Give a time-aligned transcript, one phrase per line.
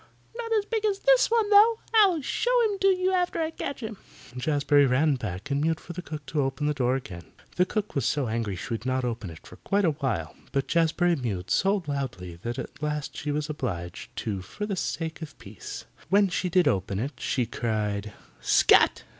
[0.35, 1.77] "Not as big as this one, though.
[1.93, 3.97] I'll show him to you after I catch him."
[4.35, 7.25] Jazbury ran back and mewed for the cook to open the door again.
[7.55, 10.67] The cook was so angry she would not open it for quite a while, but
[10.67, 15.37] Jazbury mewed so loudly that at last she was obliged to for the sake of
[15.37, 15.85] peace.
[16.09, 19.03] When she did open it she cried, "Scat!"